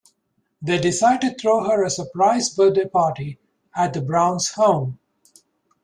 [0.63, 3.37] They decide to throw her a surprise birthday party
[3.75, 4.97] at the Browns' home.